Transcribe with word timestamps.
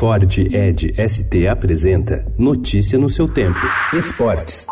Ford 0.00 0.38
Ed 0.38 0.94
ST 0.96 1.46
apresenta 1.46 2.24
Notícia 2.38 2.98
no 2.98 3.10
seu 3.10 3.28
tempo. 3.28 3.60
Esportes. 3.92 4.66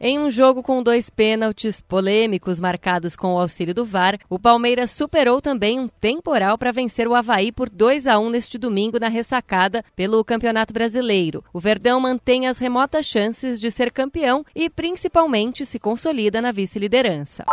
Em 0.00 0.18
um 0.18 0.28
jogo 0.28 0.64
com 0.64 0.82
dois 0.82 1.10
pênaltis 1.10 1.80
polêmicos 1.80 2.58
marcados 2.58 3.14
com 3.14 3.34
o 3.34 3.38
auxílio 3.38 3.72
do 3.72 3.84
VAR, 3.84 4.18
o 4.28 4.36
Palmeiras 4.36 4.90
superou 4.90 5.40
também 5.40 5.78
um 5.78 5.86
temporal 5.86 6.58
para 6.58 6.72
vencer 6.72 7.06
o 7.06 7.14
Havaí 7.14 7.52
por 7.52 7.70
2 7.70 8.08
a 8.08 8.18
1 8.18 8.30
neste 8.30 8.58
domingo 8.58 8.98
na 8.98 9.06
ressacada 9.06 9.84
pelo 9.94 10.24
Campeonato 10.24 10.74
Brasileiro. 10.74 11.44
O 11.52 11.60
Verdão 11.60 12.00
mantém 12.00 12.48
as 12.48 12.58
remotas 12.58 13.06
chances 13.06 13.60
de 13.60 13.70
ser 13.70 13.92
campeão 13.92 14.44
e 14.56 14.68
principalmente 14.68 15.64
se 15.64 15.78
consolida 15.78 16.42
na 16.42 16.50
vice-liderança. 16.50 17.44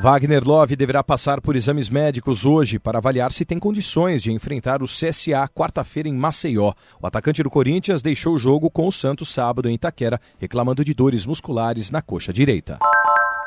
Wagner 0.00 0.42
Love 0.44 0.74
deverá 0.74 1.04
passar 1.04 1.40
por 1.40 1.54
exames 1.54 1.88
médicos 1.88 2.44
hoje 2.44 2.78
para 2.78 2.98
avaliar 2.98 3.30
se 3.30 3.44
tem 3.44 3.60
condições 3.60 4.22
de 4.22 4.32
enfrentar 4.32 4.82
o 4.82 4.86
CSA 4.86 5.48
quarta-feira 5.54 6.08
em 6.08 6.14
Maceió. 6.14 6.72
O 7.00 7.06
atacante 7.06 7.42
do 7.42 7.50
Corinthians 7.50 8.02
deixou 8.02 8.34
o 8.34 8.38
jogo 8.38 8.68
com 8.68 8.88
o 8.88 8.92
Santos 8.92 9.28
sábado 9.28 9.68
em 9.68 9.74
Itaquera, 9.74 10.20
reclamando 10.38 10.84
de 10.84 10.92
dores 10.92 11.24
musculares 11.24 11.90
na 11.90 12.02
coxa 12.02 12.32
direita. 12.32 12.78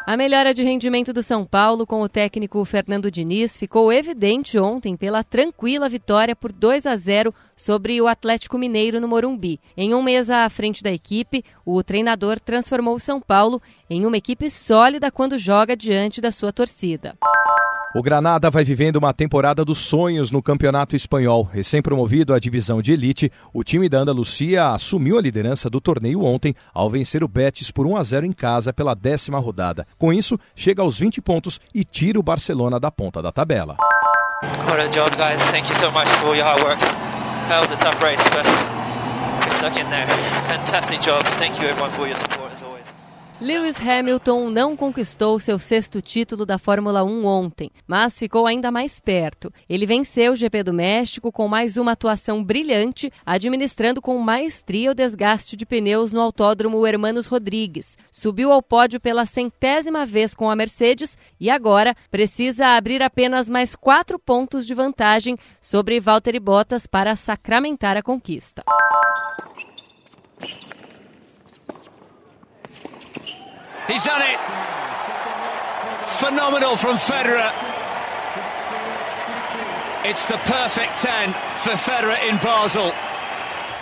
A 0.10 0.16
melhora 0.16 0.54
de 0.54 0.64
rendimento 0.64 1.12
do 1.12 1.22
São 1.22 1.44
Paulo 1.44 1.86
com 1.86 2.00
o 2.00 2.08
técnico 2.08 2.64
Fernando 2.64 3.12
Diniz 3.12 3.58
ficou 3.58 3.92
evidente 3.92 4.58
ontem 4.58 4.96
pela 4.96 5.22
tranquila 5.22 5.90
vitória 5.90 6.34
por 6.34 6.54
2 6.54 6.86
a 6.86 6.96
0 6.96 7.36
sobre 7.58 8.00
o 8.02 8.08
Atlético 8.08 8.58
Mineiro 8.58 9.02
no 9.02 9.08
Morumbi. 9.10 9.60
Em 9.76 9.94
um 9.94 10.02
mês 10.02 10.30
à 10.30 10.48
frente 10.48 10.82
da 10.82 10.90
equipe, 10.90 11.44
o 11.66 11.84
treinador 11.84 12.40
transformou 12.40 12.96
o 12.96 13.02
São 13.02 13.20
Paulo 13.20 13.62
em 13.90 14.06
uma 14.06 14.16
equipe 14.16 14.50
sólida 14.50 15.12
quando 15.12 15.38
joga 15.38 15.76
diante 15.76 16.22
da 16.22 16.32
sua 16.32 16.54
torcida. 16.54 17.18
O 17.96 18.04
Granada 18.04 18.50
vai 18.50 18.64
vivendo 18.64 18.98
uma 18.98 19.14
temporada 19.14 19.64
dos 19.64 19.80
sonhos 19.80 20.30
no 20.30 20.44
Campeonato 20.44 20.96
Espanhol. 20.96 21.50
Recém-promovido 21.52 22.34
à 22.34 22.40
divisão 22.40 22.82
de 22.82 22.92
elite, 22.92 23.32
o 23.54 23.64
time 23.64 23.88
da 23.88 24.00
Andalucia 24.00 24.70
assumiu 24.70 25.18
a 25.18 25.22
liderança 25.22 25.70
do 25.70 25.80
torneio 25.80 26.22
ontem 26.24 26.54
ao 26.74 26.90
vencer 26.90 27.24
o 27.24 27.28
Betis 27.28 27.72
por 27.72 27.88
1 27.88 27.96
a 27.96 28.04
0 28.04 28.26
em 28.26 28.32
casa 28.32 28.74
pela 28.74 28.94
décima 28.94 29.40
rodada. 29.40 29.88
Com 29.98 30.12
isso, 30.12 30.38
chega 30.56 30.82
aos 30.82 31.00
20 31.00 31.22
pontos 31.22 31.60
e 31.74 31.84
tira 31.84 32.20
o 32.20 32.24
Barcelona 32.24 32.80
da 32.80 32.92
ponta 32.92 33.22
da 33.22 33.32
tabela. 33.32 33.78
What 34.68 34.82
a 34.82 34.88
job, 34.88 35.16
guys. 35.16 35.42
Thank 35.50 35.70
you 35.70 35.76
so 35.76 35.90
much 35.92 36.10
for 36.20 36.36
your 36.36 36.46
hard 36.46 36.62
work. 36.62 36.80
That 37.48 37.62
was 37.62 37.72
a 37.72 37.78
tough 37.78 38.04
race, 38.04 38.22
but 38.30 38.46
we're 39.44 39.52
stuck 39.52 39.78
in 39.80 39.90
there. 39.90 40.06
Fantastic 40.46 41.00
job. 41.00 41.24
Thank 41.40 41.60
you 41.60 41.70
everyone 41.70 41.90
for 41.92 42.06
your 42.06 42.18
support. 42.18 42.37
Lewis 43.40 43.80
Hamilton 43.80 44.50
não 44.50 44.76
conquistou 44.76 45.40
seu 45.40 45.60
sexto 45.60 46.02
título 46.02 46.44
da 46.44 46.58
Fórmula 46.58 47.04
1 47.04 47.24
ontem, 47.24 47.70
mas 47.86 48.18
ficou 48.18 48.48
ainda 48.48 48.72
mais 48.72 49.00
perto. 49.00 49.54
Ele 49.70 49.86
venceu 49.86 50.32
o 50.32 50.36
GP 50.36 50.64
do 50.64 50.74
México 50.74 51.32
com 51.32 51.48
mais 51.48 51.78
uma 51.78 51.92
atuação 51.92 52.44
brilhante, 52.44 53.12
administrando 53.24 54.02
com 54.02 54.18
maestria 54.18 54.90
o 54.90 54.96
desgaste 54.96 55.56
de 55.56 55.68
pneus 55.68 56.12
no 56.12 56.20
autódromo 56.20 56.86
Hermanos 56.86 57.28
Rodrigues. 57.28 57.96
Subiu 58.12 58.52
ao 58.52 58.64
pódio 58.64 59.00
pela 59.00 59.28
centésima 59.28 60.04
vez 60.04 60.34
com 60.34 60.50
a 60.50 60.56
Mercedes 60.56 61.16
e 61.40 61.48
agora 61.48 61.96
precisa 62.10 62.76
abrir 62.76 63.04
apenas 63.04 63.48
mais 63.48 63.76
quatro 63.76 64.18
pontos 64.18 64.66
de 64.66 64.74
vantagem 64.74 65.38
sobre 65.62 66.00
Valtteri 66.00 66.40
Bottas 66.40 66.88
para 66.88 67.16
sacramentar 67.16 67.98
a 67.98 68.02
conquista. 68.02 68.64
Phenomenal 76.20 76.76
from 76.76 76.98
Federer. 76.98 77.52
It's 80.04 80.26
the 80.26 80.38
perfect 80.46 80.98
10 80.98 81.32
for 81.62 81.72
Federer 81.72 82.18
in 82.28 82.38
Basel. 82.38 82.92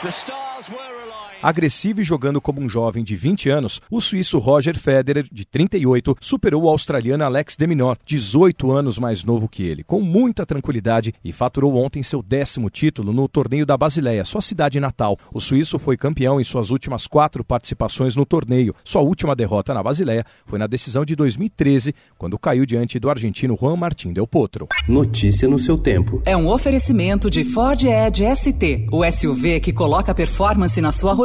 The 0.03 0.11
stars 0.11 0.69
were 0.69 0.95
Agressivo 1.41 2.01
e 2.01 2.03
jogando 2.03 2.41
como 2.41 2.61
um 2.61 2.67
jovem 2.67 3.03
de 3.03 3.15
20 3.15 3.49
anos, 3.49 3.81
o 3.91 4.01
suíço 4.01 4.39
Roger 4.39 4.77
Federer, 4.79 5.27
de 5.31 5.45
38, 5.45 6.15
superou 6.19 6.63
o 6.63 6.69
australiano 6.69 7.23
Alex 7.23 7.55
de 7.55 7.67
Minaur, 7.67 7.97
18 8.05 8.71
anos 8.71 8.97
mais 8.97 9.23
novo 9.23 9.47
que 9.47 9.63
ele, 9.63 9.83
com 9.83 10.01
muita 10.01 10.45
tranquilidade 10.45 11.13
e 11.23 11.31
faturou 11.31 11.75
ontem 11.75 12.01
seu 12.01 12.23
décimo 12.23 12.69
título 12.69 13.13
no 13.13 13.27
torneio 13.27 13.65
da 13.65 13.77
Basileia, 13.77 14.25
sua 14.25 14.41
cidade 14.41 14.79
natal. 14.79 15.17
O 15.33 15.39
suíço 15.39 15.77
foi 15.77 15.97
campeão 15.97 16.39
em 16.39 16.43
suas 16.43 16.71
últimas 16.71 17.05
quatro 17.05 17.43
participações 17.43 18.15
no 18.15 18.25
torneio. 18.25 18.73
Sua 18.83 19.01
última 19.01 19.35
derrota 19.35 19.73
na 19.73 19.83
Basileia 19.83 20.25
foi 20.45 20.57
na 20.57 20.67
decisão 20.67 21.05
de 21.05 21.15
2013, 21.15 21.93
quando 22.17 22.39
caiu 22.39 22.65
diante 22.65 22.99
do 22.99 23.09
argentino 23.09 23.57
Juan 23.59 23.75
Martín 23.75 24.13
Del 24.13 24.25
Potro. 24.25 24.67
Notícia 24.87 25.47
no 25.47 25.59
seu 25.59 25.77
tempo. 25.77 26.21
É 26.25 26.35
um 26.35 26.47
oferecimento 26.47 27.29
de 27.29 27.43
Ford 27.43 27.83
Edge 27.83 28.23
ST, 28.35 28.87
o 28.91 29.03
SUV 29.11 29.59
que 29.59 29.73
coloca 29.73 30.13
performance 30.13 30.79
na 30.81 30.91
sua 30.91 31.13
rotina 31.13 31.24